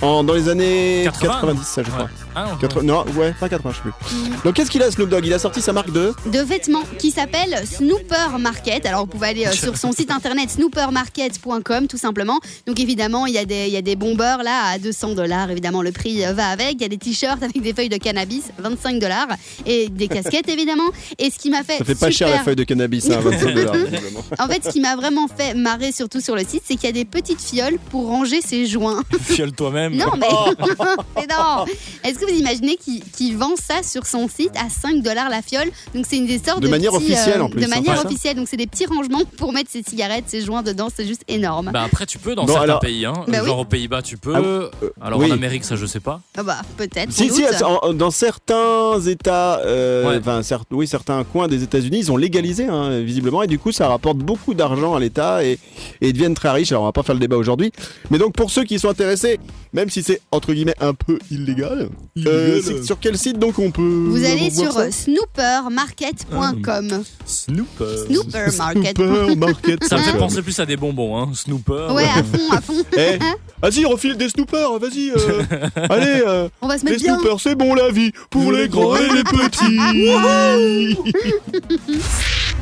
[0.02, 2.04] en dans les années 80, 90, ça je crois.
[2.04, 2.10] Ouais.
[2.40, 4.44] Ah non, 80 non, ouais, pas 80, je sais plus.
[4.44, 5.26] Donc qu'est-ce qu'il a Snoop Dogg?
[5.26, 6.14] Il a sorti sa marque de?
[6.32, 8.86] De vêtements qui s'appelle Snooper Market.
[8.86, 12.40] Alors vous pouvez aller euh, sur son site internet snoopermarket.com tout simplement.
[12.68, 15.50] Donc évidemment il y a des il y a des bombeurs là à 200 dollars
[15.50, 16.74] évidemment le prix euh, va avec.
[16.74, 19.30] Il y a des t-shirts avec des feuilles de cannabis 25 dollars
[19.66, 20.92] et des casquettes évidemment.
[21.18, 23.54] Et ce qui m'a fait Ça fait pas cher la feuille de cannabis, hein, 25
[23.56, 23.76] dollars.
[24.40, 26.90] En fait ce qui m'a vraiment fait marrer surtout sur le site c'est qu'il y
[26.90, 29.02] a des petites fioles pour ranger ses joints.
[29.22, 29.96] Fiole toi-même.
[29.96, 30.28] Non mais,
[31.16, 31.66] mais non.
[32.04, 35.42] Est-ce que que vous imaginez qu'il vend ça sur son site à 5 dollars la
[35.42, 35.70] fiole?
[35.96, 38.06] Donc c'est une des sortes De de manière petits, officielle, en plus, De hein, manière
[38.06, 38.36] officielle.
[38.36, 40.90] Donc c'est des petits rangements pour mettre ses cigarettes, ses joints dedans.
[40.96, 41.72] C'est juste énorme.
[41.74, 43.14] Bah après tu peux dans Bon, certains alors- pays, hein.
[43.28, 43.48] Bah oui.
[43.48, 44.34] genre aux Pays-Bas tu peux.
[44.36, 44.70] Ah, euh,
[45.02, 45.30] alors oui.
[45.32, 46.22] en Amérique ça je sais pas.
[46.38, 47.12] Ah bah peut-être.
[47.12, 50.58] Si, si, en- dans certains États, euh, Ouais.
[50.72, 54.18] oui, certains coins des États-Unis, ils ont légalisé, hein, visiblement, et du coup, ça rapporte
[54.18, 55.54] beaucoup d'argent à l'État et,
[56.02, 56.72] et ils deviennent très riches.
[56.72, 57.72] Alors, on va pas faire le débat aujourd'hui,
[58.10, 59.40] mais donc pour ceux qui sont intéressés,
[59.74, 61.90] même si c'est entre guillemets un peu illégal,
[62.26, 67.04] euh, c'est sur quel site donc on peut Vous allez sur euh, snoopermarket.com.
[67.26, 67.98] Snooper.
[68.08, 68.98] Snoopermarket.
[68.98, 69.84] Supermarket.
[69.84, 71.30] Ça me fait penser plus à des bonbons, hein.
[71.34, 71.88] Snooper.
[71.94, 72.84] Ouais, à fond, à fond.
[72.98, 73.20] Eh,
[73.62, 75.12] vas-y, refile des snoopers, vas-y.
[75.12, 75.44] euh,
[75.90, 77.20] allez, euh, On va se les mettre bien.
[77.20, 79.78] snoopers, c'est bon la vie pour les grands et les petits.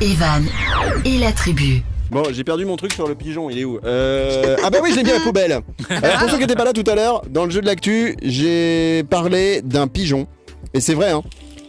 [0.00, 0.44] Evan
[1.04, 1.82] et la tribu.
[2.10, 4.56] Bon, j'ai perdu mon truc sur le pigeon, il est où euh...
[4.62, 5.52] Ah bah oui, je l'ai mis à la poubelle.
[5.52, 5.62] Alors,
[6.18, 9.02] pour ceux qui n'étaient pas là tout à l'heure, dans le jeu de l'actu, j'ai
[9.10, 10.26] parlé d'un pigeon.
[10.72, 11.22] Et c'est vrai, hein.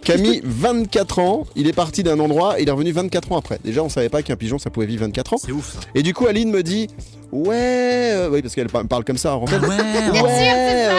[0.04, 3.60] Camille, 24 ans, il est parti d'un endroit, il est revenu 24 ans après.
[3.64, 5.38] Déjà, on savait pas qu'un pigeon, ça pouvait vivre 24 ans.
[5.38, 5.80] C'est ouf ça.
[5.96, 6.88] Et du coup, Aline me dit,
[7.32, 9.58] ouais, euh, oui, parce qu'elle par- parle comme ça en fait.
[9.60, 9.68] ouais.
[10.22, 10.52] Ouais,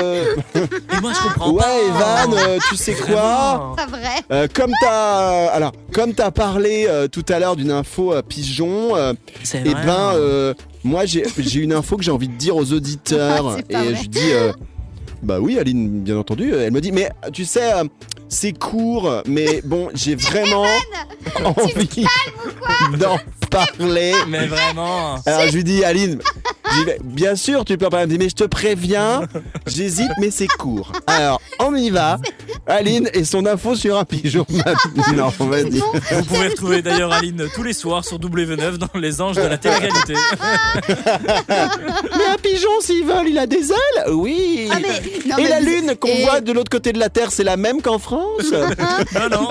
[0.03, 0.25] euh,
[0.57, 2.25] Et moi je comprends ouais, pas.
[2.25, 4.09] Evan, euh, tu sais quoi Pas vrai.
[4.31, 8.95] Euh, comme t'as, alors, comme t'as parlé euh, tout à l'heure d'une info euh, pigeon,
[8.97, 9.85] euh, C'est eh vrai.
[9.87, 10.55] ben, euh,
[10.85, 13.57] moi j'ai j'ai une info que j'ai envie de dire aux auditeurs.
[13.71, 13.95] C'est et vrai.
[13.95, 14.53] je lui dis, euh,
[15.23, 16.55] bah oui, Aline, bien entendu.
[16.55, 17.85] Elle me dit, mais tu sais, euh,
[18.29, 20.67] c'est court, mais bon, j'ai vraiment
[21.45, 22.07] envie
[22.99, 23.19] d'en
[23.51, 24.13] parler.
[24.29, 25.17] Mais vraiment.
[25.25, 26.21] Alors je lui dis, Aline,
[26.71, 28.03] je lui dis, bien sûr, tu peux en parler.
[28.05, 29.23] Elle me dit, mais je te préviens,
[29.67, 30.93] j'hésite, mais c'est court.
[31.07, 32.19] Alors, on y va.
[32.67, 35.81] Aline et son info sur un pigeon maintenant, vas-y.
[35.81, 39.57] Vous pouvez retrouver d'ailleurs Aline tous les soirs sur W9 dans Les Anges de la
[39.57, 40.15] télé-réalité.
[40.89, 44.13] Mais un pigeon, s'il vole, il a des ailes?
[44.13, 44.89] Oui Ah, mais,
[45.29, 47.45] non, Et mais la lune qu'on et voit de l'autre côté de la Terre, c'est
[47.45, 48.18] la même qu'en France?
[49.15, 49.49] non, non.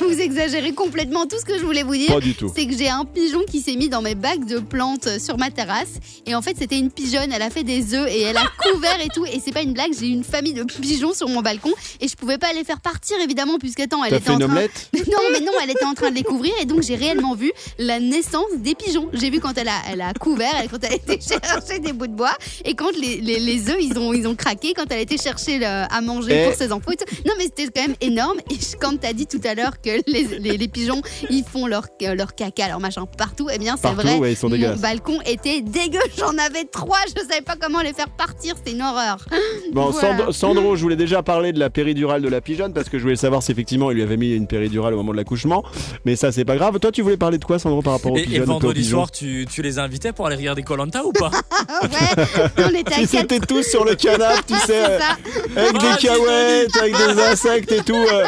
[0.00, 1.26] Vous exagérez complètement.
[1.26, 2.50] Tout ce que je voulais vous dire, Pas du tout.
[2.54, 5.50] c'est que j'ai un pigeon qui s'est mis dans mes bacs de plantes sur ma
[5.50, 5.94] terrasse.
[6.26, 7.32] Et en fait, c'était une pigeonne.
[7.32, 9.24] Elle a fait des œufs et elle a couvert et tout.
[9.26, 11.72] Et c'est pas une blague, j'ai une famille de pigeons sur mon balcon.
[12.00, 14.46] Et je pouvais pas les faire partir, évidemment, puisqu'attends, elle T'as était fait en une
[14.46, 14.52] train.
[14.52, 14.90] omelette?
[14.94, 17.52] Non, mais non, elle était en train de les couvrir et donc j'ai réellement vu
[17.78, 19.08] la naissance des pigeons.
[19.12, 21.92] J'ai vu quand elle a, elle a couvert, elle- quand elle a été chercher des
[21.92, 24.84] bouts de bois et quand les, les, les œufs ils ont, ils ont craqué, quand
[24.90, 26.44] elle a été chercher le- à manger Eh.
[26.48, 26.90] pour ses enfants.
[26.92, 27.04] et tout.
[27.26, 28.38] Non, mais c'était quand même énorme.
[28.50, 31.86] Et quand t'as dit tout à l'heure que les, les, les pigeons ils font leur,
[32.02, 34.16] euh, leur caca, leur machin partout, eh bien c'est vrai.
[34.18, 36.00] ouais, ils sont mon balcon était dégueu.
[36.18, 36.98] J'en avais trois.
[37.08, 38.54] Je savais pas comment les faire partir.
[38.56, 39.24] C'était une horreur.
[39.72, 40.16] Bon, Voilà.
[40.26, 43.02] Sand- Sandro, je voulais déjà parler de la péridurale de la pigeonne parce que je
[43.02, 45.62] voulais savoir si effectivement il lui avait mis une péridurale au moment de l'accouchement.
[46.04, 46.78] Mais ça, c'est pas grave.
[46.80, 49.10] Toi, tu voulais parler de quoi, Sandro, par rapport aux Et, et pigeons vendredi soir,
[49.10, 51.30] tu, tu les invitais pour aller regarder Colanta ou pas
[51.82, 52.24] ouais,
[52.58, 53.24] on était Ils quatre.
[53.24, 57.79] étaient tous sur le canapé, tu sais, C'est avec Ah, des cahuètes, avec des insectes
[57.80, 57.96] et tout.
[57.96, 58.24] euh.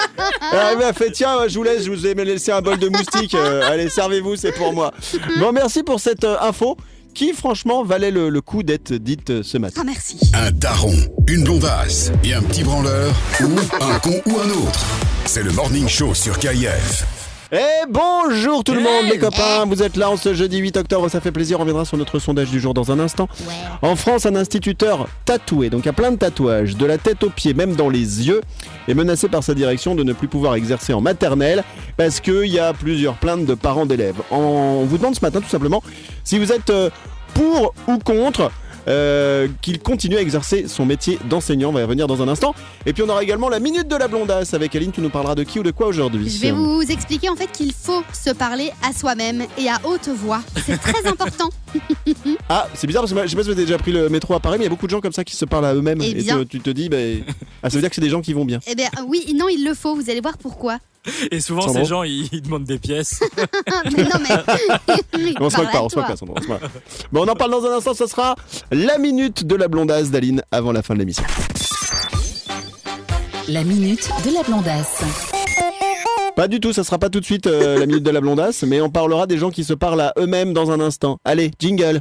[0.52, 3.34] Elle m'a fait tiens, je vous laisse, je vous ai laissé un bol de moustiques.
[3.34, 4.92] euh, allez, servez-vous, c'est pour moi.
[5.38, 6.76] Bon, merci pour cette euh, info
[7.14, 9.82] qui, franchement, valait le, le coup d'être dite ce matin.
[9.82, 10.18] Ah merci.
[10.34, 10.94] Un daron,
[11.28, 13.12] une blondasse et un petit branleur
[13.42, 13.50] ou
[13.82, 14.80] un con ou un autre.
[15.26, 17.04] C'est le Morning Show sur KIF.
[17.54, 21.10] Eh bonjour tout le monde, les copains, vous êtes là en ce jeudi 8 octobre,
[21.10, 23.28] ça fait plaisir, on reviendra sur notre sondage du jour dans un instant.
[23.82, 27.52] En France, un instituteur tatoué, donc a plein de tatouages, de la tête aux pieds,
[27.52, 28.40] même dans les yeux,
[28.88, 31.62] est menacé par sa direction de ne plus pouvoir exercer en maternelle
[31.98, 34.22] parce qu'il y a plusieurs plaintes de parents d'élèves.
[34.30, 35.82] On vous demande ce matin tout simplement
[36.24, 36.88] si vous êtes euh,
[37.34, 38.50] pour ou contre.
[38.88, 42.54] Euh, qu'il continue à exercer son métier d'enseignant, on va y revenir dans un instant.
[42.86, 45.34] Et puis on aura également la minute de la blondasse avec Aline, tu nous parleras
[45.34, 48.30] de qui ou de quoi aujourd'hui Je vais vous expliquer en fait qu'il faut se
[48.30, 50.42] parler à soi-même et à haute voix.
[50.66, 51.50] C'est très important.
[52.48, 54.34] Ah, c'est bizarre parce que je sais pas si vous avez déjà pris le métro
[54.34, 55.74] à Paris, mais il y a beaucoup de gens comme ça qui se parlent à
[55.74, 56.00] eux-mêmes.
[56.02, 56.96] Eh et tu te dis, bah,
[57.62, 58.60] ah, ça veut dire que c'est des gens qui vont bien.
[58.66, 59.94] Eh bien oui, non, il le faut.
[59.94, 60.78] Vous allez voir pourquoi.
[61.30, 63.20] Et souvent, Sandro ces gens, ils, ils demandent des pièces.
[63.96, 65.34] mais non mais.
[65.40, 66.68] On se moque pas, on se moque pas, Sandro, on se moque pas.
[67.10, 68.36] Bon, on en parle dans un instant, ce sera
[68.70, 71.24] la minute de la blondasse d'Aline avant la fin de l'émission.
[73.48, 75.02] La minute de la blondasse.
[76.36, 78.62] Pas du tout, ça sera pas tout de suite euh, la minute de la blondasse,
[78.62, 81.18] mais on parlera des gens qui se parlent à eux-mêmes dans un instant.
[81.24, 82.00] Allez, jingle.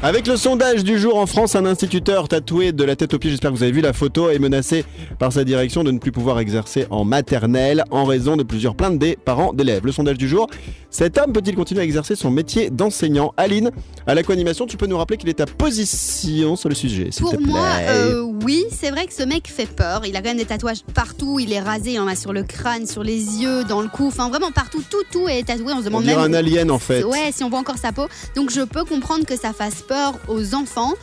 [0.00, 3.30] Avec le sondage du jour en France, un instituteur tatoué de la tête aux pieds,
[3.32, 4.84] j'espère que vous avez vu la photo, est menacé
[5.18, 9.00] par sa direction de ne plus pouvoir exercer en maternelle en raison de plusieurs plaintes
[9.00, 9.84] des parents d'élèves.
[9.84, 10.46] Le sondage du jour,
[10.88, 13.32] cet homme peut-il continuer à exercer son métier d'enseignant?
[13.36, 13.72] Aline,
[14.06, 17.30] à la co-animation, tu peux nous rappeler quelle est ta position sur le sujet, Pour
[17.36, 20.02] plaît moi, euh, oui, c'est vrai que ce mec fait peur.
[20.06, 21.40] Il a quand même des tatouages partout.
[21.40, 24.06] Il est rasé, il en a sur le crâne, sur les yeux, dans le cou.
[24.06, 24.80] Enfin, vraiment partout.
[24.88, 25.72] Tout, tout est tatoué.
[25.72, 26.34] On se On demande dirait même.
[26.34, 27.02] un alien en fait.
[27.02, 28.06] Ouais, si on voit encore sa peau.
[28.36, 30.94] Donc je peux comprendre que ça fasse peur aux enfants.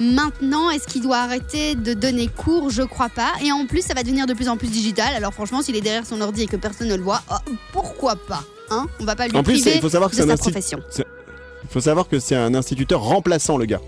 [0.00, 2.70] Maintenant, est-ce qu'il doit arrêter de donner cours?
[2.70, 3.32] Je crois pas.
[3.44, 5.14] Et en plus, ça va devenir de plus en plus digital.
[5.14, 8.16] Alors franchement, s'il est derrière son ordi et que personne ne le voit, oh, pourquoi
[8.16, 8.86] pas hein?
[9.00, 10.42] On va pas lui En plus, priver il faut savoir que de c'est un sa
[10.42, 10.80] profession.
[10.98, 13.80] Il faut savoir que c'est un instituteur remplaçant, le gars.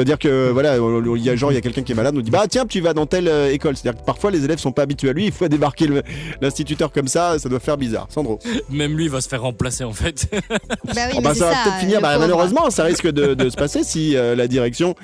[0.00, 2.20] C'est-à-dire que voilà, il y a genre il y a quelqu'un qui est malade, on
[2.22, 3.76] dit bah tiens tu vas dans telle euh, école.
[3.76, 5.88] C'est-à-dire que parfois les élèves sont pas habitués à lui, il faut débarquer
[6.40, 8.06] l'instituteur comme ça, ça doit faire bizarre.
[8.08, 8.38] Sandro.
[8.70, 10.26] Même lui va se faire remplacer en fait.
[10.94, 12.00] Bah oui, Oh, bah, ça va peut-être finir.
[12.00, 14.94] bah, malheureusement, ça risque de, de se passer si euh, la direction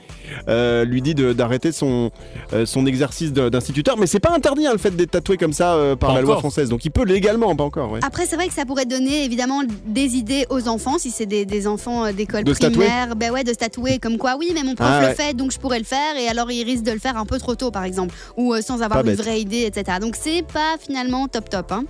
[0.49, 2.11] euh, lui dit d'arrêter son
[2.55, 3.97] euh, son exercice d'instituteur.
[3.99, 6.23] Mais c'est pas interdit hein, le fait d'être tatoué comme ça euh, par Pas la
[6.23, 6.69] loi française.
[6.71, 7.93] Donc il peut légalement, pas encore.
[7.93, 8.01] Ouais.
[8.03, 11.45] Après, c'est vrai que ça pourrait donner évidemment des idées aux enfants, si c'est des,
[11.45, 13.15] des enfants d'école De primaire.
[13.17, 15.15] Ben ouais, de se tatouer comme quoi, oui, mais mon prof Ah le ouais.
[15.15, 17.39] fait, donc je pourrais le faire, et alors il risque de le faire un peu
[17.39, 19.25] trop tôt, par exemple, ou euh, sans avoir Pas une bête.
[19.25, 19.99] vraie idée, etc.
[20.01, 21.73] Donc c'est pas finalement top top.
[21.73, 21.85] Hein.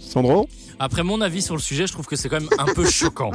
[0.00, 0.48] Sandro?
[0.78, 3.30] Après mon avis sur le sujet, je trouve que c'est quand même un peu choquant.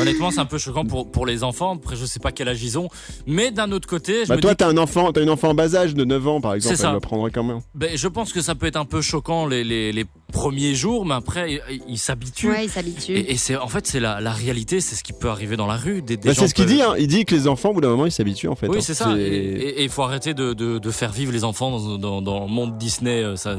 [0.00, 1.74] Honnêtement, c'est un peu choquant pour, pour les enfants.
[1.74, 2.88] Après, je sais pas quel âge ils ont.
[3.26, 5.50] Mais d'un autre côté, je Bah me toi dis t'as un enfant, t'as une enfant
[5.50, 6.88] en bas âge de 9 ans par exemple, C'est ça.
[6.88, 7.60] elle le prendrait quand même.
[7.74, 11.06] Ben, je pense que ça peut être un peu choquant les, les, les premiers jours,
[11.06, 12.50] mais après, il, il s'habitue.
[12.50, 13.12] Ouais, il s'habitue.
[13.16, 15.66] Et, et c'est en fait c'est la, la réalité, c'est ce qui peut arriver dans
[15.66, 16.02] la rue.
[16.02, 16.94] Des, des Bah, gens c'est ce qu'il dit, hein.
[16.98, 18.68] il dit que les enfants au bout d'un moment ils s'habituent en fait.
[18.68, 18.80] Oui, hein.
[18.82, 19.14] c'est ça.
[19.16, 22.50] Et il faut arrêter de, de, de faire vivre les enfants dans, dans, dans le
[22.50, 23.22] monde Disney.
[23.22, 23.56] euh, Ça,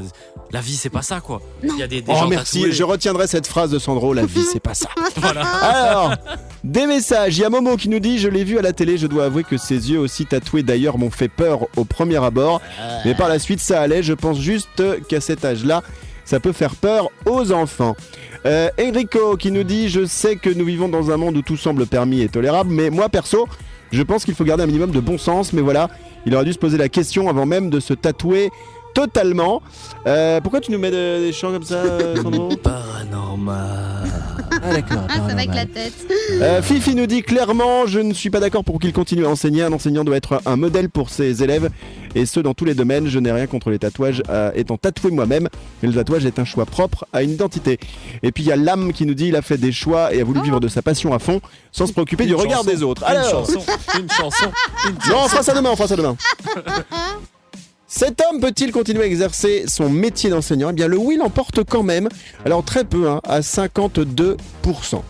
[0.51, 1.41] la vie, c'est pas ça, quoi.
[1.63, 1.73] Non.
[1.75, 2.71] Il y a des, des Oh gens merci, tatoués.
[2.73, 4.89] je retiendrai cette phrase de Sandro, la vie c'est pas ça.
[5.17, 5.41] Voilà.
[5.45, 6.13] Alors,
[6.63, 7.37] des messages.
[7.37, 9.25] Il y a Momo qui nous dit Je l'ai vu à la télé, je dois
[9.25, 12.61] avouer que ses yeux aussi tatoués d'ailleurs m'ont fait peur au premier abord.
[13.05, 14.03] Mais par la suite, ça allait.
[14.03, 14.69] Je pense juste
[15.07, 15.81] qu'à cet âge-là,
[16.25, 17.95] ça peut faire peur aux enfants.
[18.45, 21.57] Euh, Enrico qui nous dit Je sais que nous vivons dans un monde où tout
[21.57, 23.47] semble permis et tolérable, mais moi perso,
[23.91, 25.53] je pense qu'il faut garder un minimum de bon sens.
[25.53, 25.89] Mais voilà,
[26.25, 28.49] il aurait dû se poser la question avant même de se tatouer
[28.93, 29.61] totalement.
[30.07, 31.81] Euh, pourquoi tu nous mets de- des chants comme ça,
[32.21, 32.49] Sandro?
[32.57, 34.16] Paranormal.
[34.63, 35.03] Ah d'accord.
[35.09, 35.93] Ah, ça va avec la tête.
[36.31, 39.63] Euh, Fifi nous dit clairement, je ne suis pas d'accord pour qu'il continue à enseigner.
[39.63, 41.69] Un enseignant doit être un modèle pour ses élèves,
[42.15, 43.07] et ce dans tous les domaines.
[43.07, 45.49] Je n'ai rien contre les tatouages, euh, étant tatoué moi-même,
[45.81, 47.79] mais le tatouage est un choix propre à une identité.
[48.23, 50.21] Et puis il y a l'âme qui nous dit, il a fait des choix et
[50.21, 51.41] a voulu vivre de sa passion à fond,
[51.71, 53.03] sans se préoccuper du regard des autres.
[53.03, 53.63] Une Alors, chanson,
[53.99, 54.51] une chanson,
[54.87, 56.15] une non, on fera ça demain, on fera ça demain.
[57.89, 60.71] Cet homme peut-il continuer à exercer son métier d'enseignant?
[60.71, 62.09] Eh bien, le oui l'emporte quand même.
[62.43, 64.35] Alors, très peu, hein, à 52%.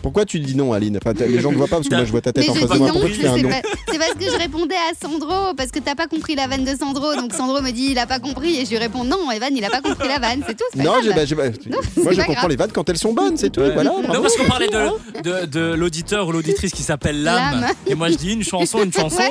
[0.00, 0.96] Pourquoi tu dis non, Aline?
[1.04, 2.54] Enfin, Les gens ne voient pas parce que moi je vois ta Mais tête en
[2.54, 2.86] je face de dis moi.
[2.88, 3.48] non, Pourquoi tu fais un c'est non?
[3.48, 6.64] pas- c'est parce que je répondais à Sandro, parce que t'as pas compris la vanne
[6.64, 9.28] de Sandro, donc Sandro me dit il a pas compris, et je lui réponds non,
[9.32, 10.64] Evan, il a pas compris la vanne, c'est tout.
[10.76, 11.64] Non, j'ai- bah, moi c'est
[11.96, 12.50] je pas comprends grave.
[12.50, 13.60] les vannes quand elles sont bonnes, c'est tout.
[13.60, 13.72] Ouais.
[13.74, 13.90] Voilà.
[13.90, 14.22] Non, bravo.
[14.22, 17.60] parce qu'on parlait de, de, de l'auditeur ou l'auditrice qui s'appelle Lame.
[17.62, 17.70] Lame.
[17.88, 19.22] Et moi je dis une chanson, une chanson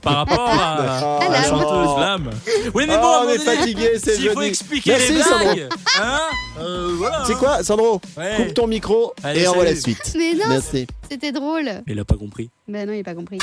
[0.00, 2.30] par rapport à, Ah, à la chanteuse Lame.
[2.74, 5.44] Oui, mais bon, Oh, un on est fatigué, c'est S'il faut expliquer Merci, les Sandro.
[5.54, 5.68] blagues,
[6.00, 6.18] hein
[6.60, 7.24] euh, voilà.
[7.26, 8.34] C'est quoi, Sandro Ouais.
[8.36, 10.14] Coupe ton micro Allez, et envoie la suite.
[10.16, 10.86] Mais non, Merci.
[11.10, 11.70] c'était drôle.
[11.86, 12.50] Il a pas compris.
[12.68, 13.38] Ben non, il a pas compris.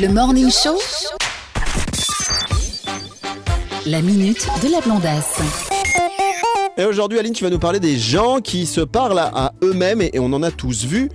[0.00, 0.78] Le Morning Show.
[3.86, 5.40] La minute de la blondasse.
[6.80, 10.00] Et aujourd'hui, Aline, tu vas nous parler des gens qui se parlent à, à eux-mêmes
[10.00, 11.10] et, et on en a tous vu.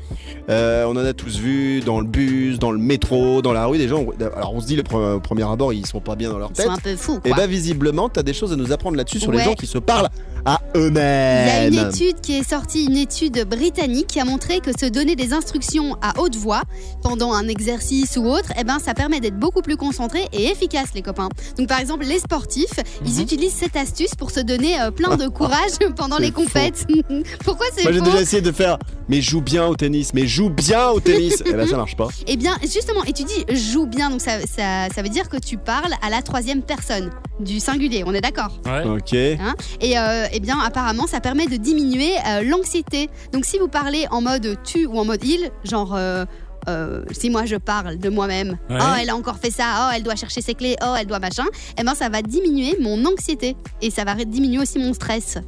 [0.50, 3.78] Euh, on en a tous vu dans le bus, dans le métro, dans la rue.
[3.78, 4.06] Des gens.
[4.36, 6.56] Alors, on se dit le pre- premier abord, ils sont pas bien dans leur Ils
[6.58, 6.66] tête.
[6.66, 7.38] sont un peu fous, Et quoi.
[7.38, 9.78] bah, visiblement, tu as des choses à nous apprendre là-dessus sur les gens qui se
[9.78, 10.10] parlent
[10.46, 11.74] à Il y a eux-mêmes.
[11.74, 15.34] une étude qui est sortie, une étude britannique qui a montré que se donner des
[15.34, 16.64] instructions à haute voix
[17.02, 20.90] pendant un exercice ou autre, eh ben, ça permet d'être beaucoup plus concentré et efficace,
[20.96, 21.30] les copains.
[21.58, 25.28] Donc, par exemple, les sportifs, ils utilisent cette astuce pour se donner euh, plein de
[25.28, 26.86] courage pendant les compètes.
[27.44, 28.78] Pourquoi c'est Moi, j'ai déjà essayé de faire,
[29.08, 31.42] mais joue bien au tennis, mais joue bien au tennis.
[31.46, 32.08] et ben, ça marche pas.
[32.28, 35.38] Eh bien, justement, et tu dis joue bien, donc ça, ça, ça veut dire que
[35.38, 38.60] tu parles à la troisième personne du singulier, on est d'accord?
[38.66, 38.84] Ouais.
[38.86, 39.14] Ok.
[39.14, 43.10] Et euh, eh bien, apparemment, ça permet de diminuer euh, l'anxiété.
[43.32, 45.94] Donc, si vous parlez en mode tu ou en mode il, genre.
[45.96, 46.26] euh,
[46.70, 48.78] euh, si moi je parle de moi-même, Ouais.
[48.80, 51.20] oh elle a encore fait ça, oh elle doit chercher ses clés, oh elle doit
[51.20, 51.44] machin,
[51.78, 55.40] eh ben ça va diminuer mon anxiété et ça va diminuer aussi mon stress.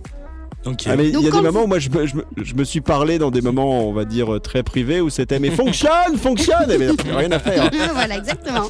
[0.88, 2.64] Ah, mais il y a des moments où moi je me, je, me, je me
[2.64, 6.18] suis parlé dans des moments, on va dire, euh, très privés où c'était mais fonctionne,
[6.18, 7.70] fonctionne Et mais rien à faire.
[7.94, 8.68] voilà, exactement.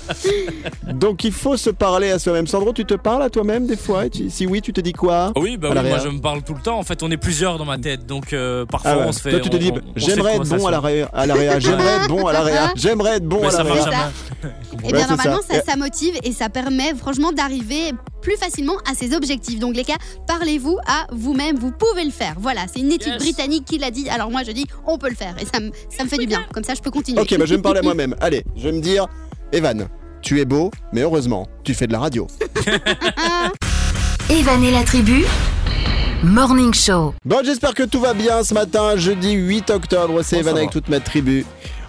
[0.94, 2.48] Donc il faut se parler à soi-même.
[2.48, 4.10] Sandro, tu te parles à toi-même des fois?
[4.10, 5.32] Tu- Si oui, tu te dis quoi?
[5.38, 6.78] Oui, bah oui, moi je me parle tout le temps.
[6.80, 9.06] En fait, on est plusieurs dans ma tête, donc euh, parfois Ah ouais.
[9.08, 9.32] on se fait.
[9.32, 11.26] Toi, tu te on- dis, j'aimerais être bon à la réa, à
[11.60, 13.74] j'aimerais être bon à la réa, j'aimerais être bon Mais à la ça réa.
[13.76, 13.98] marche C'est ça.
[14.42, 14.54] jamais.
[14.90, 15.56] Et bien normalement ça.
[15.56, 15.62] ça.
[15.72, 19.60] ça motive et ça permet franchement d'arriver plus facilement à ses objectifs.
[19.60, 19.96] Donc les gars,
[20.28, 22.36] parlez-vous à vous-même, vous pouvez le faire.
[22.40, 23.22] Voilà, c'est une étude Yes.
[23.24, 24.10] britannique qui l'a dit.
[24.10, 26.28] Alors moi je dis, on peut le faire et ça me, ça me fait du
[26.28, 26.44] bien.
[26.54, 27.22] Comme ça je peux continuer.
[27.22, 28.16] Ok, bah je vais me parler à moi-même.
[28.20, 29.08] Allez, je vais me dire,
[29.52, 29.88] Evan,
[30.22, 32.28] tu es beau, mais heureusement, tu fais de la radio.
[34.30, 35.24] Evan et la tribu.
[36.24, 37.14] Morning Show.
[37.26, 40.22] Bon, j'espère que tout va bien ce matin, jeudi 8 octobre.
[40.24, 41.46] C'est Evan avec toute ma tribu.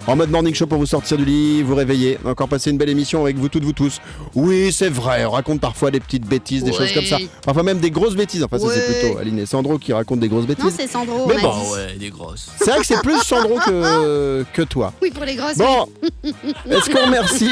[0.07, 2.17] En mode morning show pour vous sortir du lit, vous réveiller.
[2.23, 3.99] Encore passé une belle émission avec vous toutes, vous tous.
[4.35, 7.17] Oui, c'est vrai, on raconte parfois des petites bêtises, des choses comme ça.
[7.43, 8.41] Parfois même des grosses bêtises.
[8.41, 10.73] Enfin, ça c'est plutôt Aline et Sandro qui racontent des grosses Non, bêtises.
[10.77, 11.57] c'est Sandro, Mais bon, dit.
[11.61, 12.49] Ah ouais, des grosses.
[12.57, 14.93] C'est vrai que c'est plus Sandro que, que toi.
[15.01, 15.57] Oui, pour les grosses.
[15.57, 15.87] Bon,
[16.23, 17.49] est-ce qu'on remercie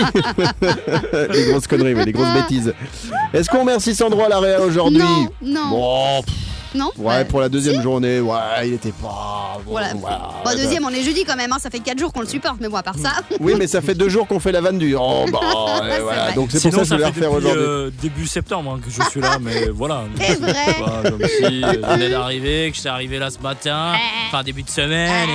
[1.34, 2.74] les grosses conneries, mais les grosses bêtises.
[3.34, 5.00] Est-ce qu'on remercie Sandro à l'arrêt aujourd'hui?
[5.02, 6.34] Non, non, Bon, pff,
[6.76, 6.92] non.
[6.98, 7.82] ouais, Bah, pour la deuxième si.
[7.82, 8.36] journée, ouais,
[8.66, 9.58] il était pas.
[9.66, 9.94] bon, Voilà.
[9.96, 10.30] voilà.
[10.44, 12.58] Bon, deuxième, on est jeudi quand même, hein, ça fait 4 jours qu'on le supporte,
[12.60, 13.14] mais bon, à part ça.
[13.40, 14.96] Oui, mais ça fait deux jours qu'on fait la vanne du.
[14.96, 15.40] Oh, bah,
[16.02, 16.32] voilà.
[16.34, 17.62] Donc c'est pour ça que je ça vais fait la refaire aujourd'hui.
[17.62, 20.04] euh, début septembre hein, que je suis là, mais voilà.
[20.20, 20.76] C'est vrai.
[21.10, 23.94] Comme si euh, je venais d'arriver, que j'étais arrivé là ce matin,
[24.28, 25.30] enfin début de semaine,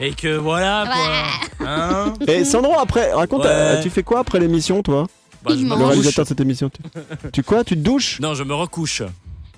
[0.00, 1.66] et, et que voilà quoi.
[1.68, 3.50] Hein Et Sandro, après, raconte, Ouais.
[3.50, 5.06] euh, tu fais quoi après l'émission, toi?
[5.44, 5.64] Bah, je.
[5.64, 6.70] Le réalisateur de cette émission.
[6.70, 6.80] Tu,
[7.32, 7.64] tu quoi?
[7.64, 8.18] Tu te douches?
[8.20, 9.02] Non, je me recouche.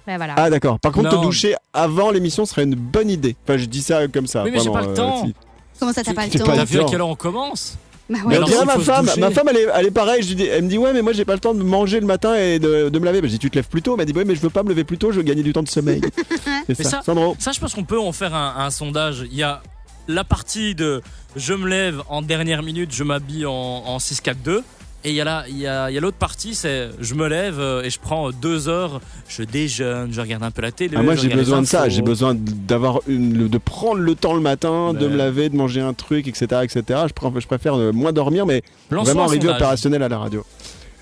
[0.06, 0.34] Voilà.
[0.36, 0.78] Ah, d'accord.
[0.80, 1.18] Par contre, Non.
[1.18, 3.36] te doucher avant l'émission serait une bonne idée.
[3.44, 4.44] Enfin, je dis ça comme ça.
[4.44, 5.24] Oui, mais j'ai pas le euh, temps.
[5.26, 5.34] si.
[5.78, 7.76] Comment ça, t'as pas le temps pas T'as vu à quelle heure on commence
[8.08, 8.36] Bah Mais ouais.
[8.36, 10.78] alors, ma femme, ma femme elle est, elle est pareille, je dis, elle me dit
[10.78, 13.04] ouais mais moi j'ai pas le temps de manger le matin et de, de me
[13.04, 13.20] laver.
[13.20, 14.48] Bah, je dis tu te lèves plus tôt, elle m'a dit ouais mais je veux
[14.48, 16.00] pas me lever plus tôt, je veux gagner du temps de sommeil.
[16.66, 16.90] C'est Mais ça.
[16.90, 17.36] ça- Sandro.
[17.38, 19.24] Ça, je pense qu'on peut en faire un, un sondage.
[19.30, 19.60] Il y a
[20.08, 21.02] la partie de
[21.34, 24.62] je me lève en dernière minute, je m'habille en, en 6-4-2.
[25.06, 27.28] Et il y a la- il y a, y a l'autre partie, c'est je me
[27.28, 30.96] lève euh, et je prends deux heures, je déjeune, je regarde un peu la télé.
[30.98, 34.92] Ah, moi j'ai besoin de ça, j'ai besoin d'avoir de prendre le temps le matin,
[34.94, 36.46] de me laver, de manger un truc, etc.
[36.64, 36.82] etc.
[37.06, 40.44] Je, préfère, je préfère euh, moins dormir mais Lançons vraiment arriver opérationnel à la radio.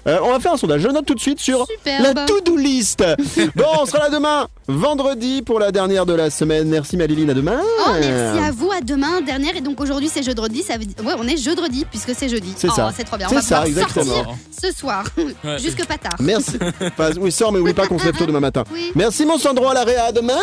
[0.07, 2.03] Euh, on va faire un sondage, je note tout de suite sur Superbe.
[2.03, 3.03] la to-do list.
[3.57, 6.69] bon, on sera là demain, vendredi pour la dernière de la semaine.
[6.69, 7.59] Merci Maliline, à demain.
[7.87, 9.57] Oh, merci à vous, à demain, dernière.
[9.57, 10.63] Et donc aujourd'hui, c'est jeudi.
[10.63, 10.95] Ça veut dire...
[11.05, 12.53] Ouais, on est jeudi puisque c'est jeudi.
[12.57, 12.93] C'est oh, ça.
[12.95, 13.27] C'est trop bien.
[13.29, 14.15] On C'est va ça, pouvoir exactement.
[14.15, 15.05] sortir ce soir,
[15.45, 15.59] Ouais.
[15.59, 16.17] jusque pas tard.
[16.21, 16.53] Merci.
[16.81, 18.65] Enfin, oui, sors, mais oublie pas qu'on se lève tôt demain matin.
[18.73, 18.93] Oui.
[18.95, 20.35] Merci mon Sandro à l'arrêt, à demain.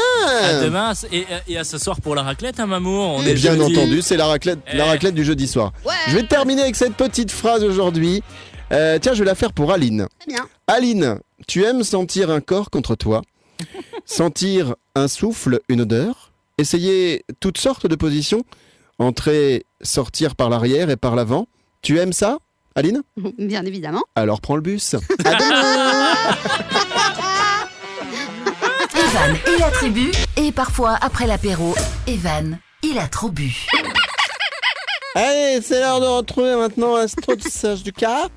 [0.43, 3.15] À demain et, et à ce soir pour la raclette, hein, Mamour.
[3.17, 3.77] On est bien jeudi.
[3.77, 4.89] entendu, c'est la raclette, la Eh.
[4.89, 5.71] raclette du jeudi soir.
[5.85, 5.93] Ouais.
[6.07, 8.23] Je vais terminer avec cette petite phrase aujourd'hui.
[8.71, 10.07] Euh, tiens, je vais la faire pour Aline.
[10.19, 10.47] Très bien.
[10.67, 13.21] Aline, tu aimes sentir un corps contre toi,
[14.05, 18.43] sentir un souffle, une odeur, essayer toutes sortes de positions,
[18.99, 21.47] entrer, sortir par l'arrière et par l'avant.
[21.81, 22.37] Tu aimes ça,
[22.75, 23.01] Aline?
[23.37, 24.03] Bien évidemment.
[24.15, 24.93] Alors prends le bus.
[24.93, 24.99] À
[25.35, 26.13] demain.
[28.95, 30.11] Evan et la tribu.
[30.37, 31.75] Et parfois, après l'apéro,
[32.07, 33.67] Evan, il a trop bu.
[35.15, 38.27] Allez, c'est l'heure de retrouver maintenant l'astro du sage du cas.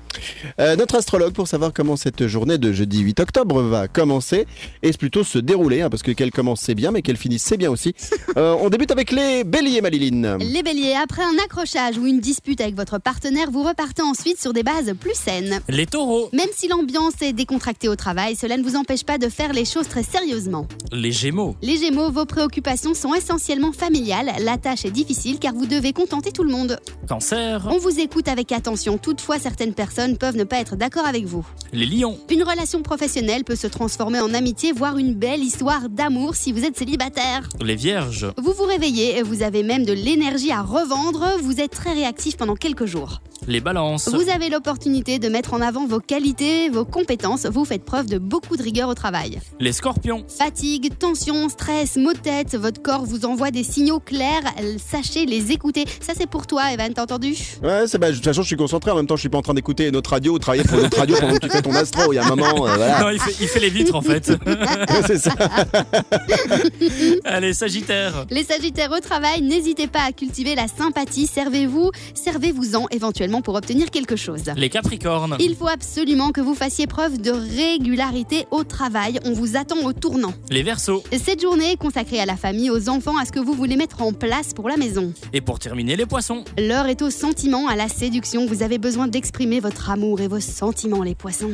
[0.59, 4.45] Euh, notre astrologue pour savoir comment cette journée de jeudi 8 octobre va commencer
[4.83, 7.57] et plutôt se dérouler, hein, parce que qu'elle commence c'est bien, mais qu'elle finisse c'est
[7.57, 7.93] bien aussi.
[8.37, 10.37] Euh, on débute avec les béliers, Maliline.
[10.41, 14.51] Les béliers, après un accrochage ou une dispute avec votre partenaire, vous repartez ensuite sur
[14.51, 15.61] des bases plus saines.
[15.69, 19.29] Les taureaux, Même si l'ambiance est décontractée au travail, cela ne vous empêche pas de
[19.29, 20.67] faire les choses très sérieusement.
[20.91, 24.31] les gémeaux, Les Gémeaux, vos préoccupations sont essentiellement familiales.
[24.39, 26.77] La tâche est difficile car vous devez contenter tout le monde.
[27.07, 28.97] cancer, On vous écoute avec attention.
[28.97, 31.45] Toutefois, certaines personnes peuvent ne pas être d'accord avec vous.
[31.73, 36.35] les lions, Une relation professionnelle peut se transformer en amitié, voire une belle histoire d'amour
[36.35, 37.49] si vous êtes célibataire.
[37.61, 41.93] les vierges, Vous vous réveillez, vous avez même de l'énergie à revendre, vous êtes très
[41.93, 43.21] réactif pendant quelques jours.
[43.47, 47.83] Les balances, Vous avez l'opportunité de mettre en avant vos qualités, vos compétences, vous faites
[47.83, 49.39] preuve de beaucoup de rigueur au travail.
[49.59, 54.43] les scorpions, Fatigue, tension, stress, maux de tête, votre corps vous envoie des signaux clairs,
[54.77, 55.85] sachez les écouter.
[55.99, 57.35] Ça c'est pour toi Evan, t'as entendu?
[57.63, 58.91] Ouais, c'est bah, de toute façon, je suis concentré.
[58.91, 60.97] En même temps, je suis pas en train d'écouter notre radio ou travailler pour notre
[60.97, 62.11] radio pendant que tu fais ton astro.
[62.11, 63.01] Il y a un moment, euh, voilà.
[63.01, 64.31] Non, il fait, il fait les vitres en fait.
[65.07, 65.33] c'est ça.
[67.25, 73.34] Allez, Sagittaire, Les Sagittaires au travail, n'hésitez pas à cultiver la sympathie, servez-vous, servez-vous-en éventuellement
[73.41, 74.43] pour obtenir quelque chose.
[74.55, 79.55] les Capricornes, Il faut absolument que vous fassiez preuve de régularité au travail, on vous
[79.57, 80.33] attend au tournant.
[80.49, 81.03] les Verseaux.
[81.11, 84.01] Cette journée est consacrée à la famille, aux enfants, à ce que vous voulez mettre
[84.01, 85.13] en place pour la maison.
[85.33, 86.43] Et pour terminer, les Poissons.
[86.57, 90.39] L'heure est au sentiment, à la séduction, vous avez besoin d'exprimer votre amour et vos
[90.39, 91.51] sentiments les poissons.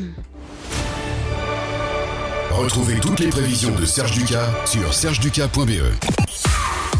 [2.51, 5.81] Retrouvez toutes les prévisions de Serge Ducas sur sergeducas.be.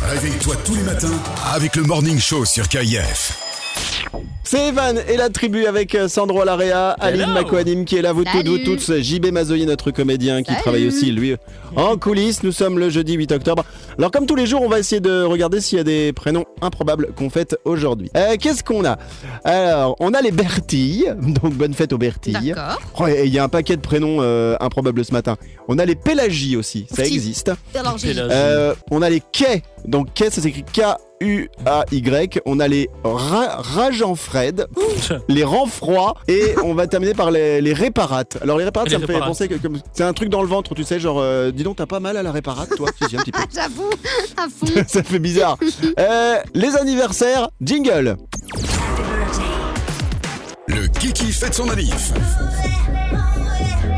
[0.03, 1.21] Réveille-toi tous les matins
[1.53, 3.40] avec le Morning Show sur KIF.
[4.51, 7.31] C'est Evan et la tribu avec euh, Sandro Alarea, Aline.
[7.31, 10.61] Makoanim qui est là, vous toutes, vous toutes, JB Mazoyer, notre comédien qui Salut.
[10.61, 11.37] travaille aussi, lui,
[11.77, 12.43] en coulisses.
[12.43, 13.63] Nous sommes le jeudi 8 octobre.
[13.97, 16.43] Alors, comme tous les jours, on va essayer de regarder s'il y a des prénoms
[16.61, 18.09] improbables qu'on fête aujourd'hui.
[18.17, 18.97] Euh, Qu'est-ce qu'on a?
[19.45, 22.53] Alors, on a les Bertilles, donc bonne fête aux Bertilles.
[22.53, 22.81] D'accord.
[22.99, 25.37] Oh, et il y a un paquet de prénoms euh, improbables ce matin.
[25.69, 27.53] On a les Pélagies aussi, ça existe.
[28.03, 29.63] Euh, on a les quais.
[29.85, 32.41] Donc quais, ça s'écrit K-U-A-Y.
[32.45, 34.67] On a les ra Rage en Fred,
[35.27, 38.37] les Renfroids et on va terminer par les, les réparates.
[38.41, 39.55] Alors les réparates, Les ça me fait penser que
[39.93, 42.17] c'est un truc dans le ventre, tu sais, genre euh, dis donc t'as pas mal
[42.17, 42.89] à la réparate, toi?
[42.97, 43.39] Si, si, un petit peu.
[43.53, 43.89] J'avoue,
[44.37, 44.83] à fond.
[44.87, 45.57] ça fait bizarre.
[45.99, 48.17] Euh, les anniversaires, jingle.
[50.67, 52.13] Le Kiki fête son anniv.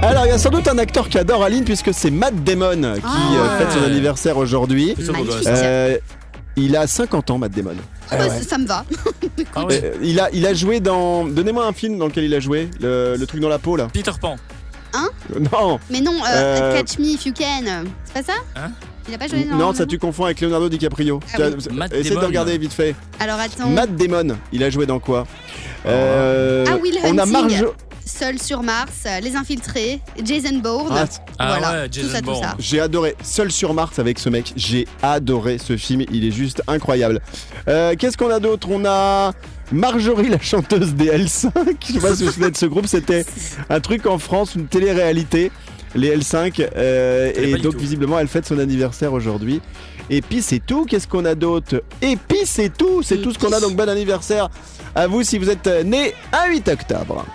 [0.04, 2.96] Alors il y a sans doute un acteur qui adore Aline puisque c'est Matt Damon
[2.96, 3.58] qui Ah euh, ouais.
[3.66, 4.96] fête son anniversaire aujourd'hui.
[5.48, 5.98] Euh,
[6.56, 7.76] il a 50 ans, Matt Damon.
[8.12, 8.86] Ah bah, ça me va.
[9.56, 9.82] Ah ouais.
[9.84, 11.26] Euh, il, a, il a joué dans.
[11.26, 13.88] Donnez-moi un film dans lequel il a joué, le, le truc dans la peau là.
[13.92, 14.36] Peter Pan.
[14.96, 17.86] Euh, Non, Mais non, euh, Euh, Catch Me If You Can.
[18.06, 18.72] C'est pas ça Hein
[19.08, 19.56] Il a pas joué dans.
[19.56, 21.20] non, ça tu confonds avec Leonardo DiCaprio.
[21.34, 21.80] Ah oui.
[22.00, 22.96] Essaye de regarder vite fait.
[23.20, 23.70] Alors attends.
[23.70, 25.26] Matt Damon, il a joué dans quoi
[25.88, 27.26] Euh, Ah, Will On a.
[27.26, 27.74] Marjo.
[28.06, 30.92] Seul sur Mars, euh, Les Infiltrés, Jason Bourne.
[30.94, 31.06] Ah,
[31.39, 32.44] Ah voilà, ouais, tout Jason tout Bourne.
[32.44, 32.56] ça.
[32.60, 34.54] J'ai adoré Seul sur Mars avec ce mec.
[34.56, 36.04] J'ai adoré ce film.
[36.12, 37.22] Il est juste incroyable.
[37.68, 38.68] Euh, Qu'est-ce qu'on a d'autre?
[38.70, 39.32] On a
[39.72, 41.52] Marjorie, la chanteuse des L5.
[41.88, 42.88] Je sais pas si vous de ce groupe.
[42.88, 43.26] C'était
[43.70, 45.52] un truc en France, une télé-réalité.
[45.96, 46.68] Les L5.
[46.76, 49.62] euh, et donc, visiblement, elle fête son anniversaire aujourd'hui.
[50.10, 50.86] Et puis, c'est tout.
[50.86, 51.84] Qu'est-ce qu'on a d'autre?
[52.02, 53.02] Et puis, c'est tout.
[53.04, 53.60] C'est tout ce qu'on a.
[53.62, 54.50] Donc, bon anniversaire
[54.96, 57.26] à vous si vous êtes né un 8 octobre.